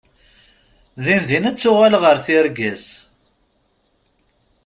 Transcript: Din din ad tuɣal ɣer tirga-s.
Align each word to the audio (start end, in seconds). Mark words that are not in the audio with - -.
Din 1.03 1.21
din 1.29 1.49
ad 1.49 1.57
tuɣal 1.57 1.95
ɣer 2.03 2.17
tirga-s. 2.25 2.85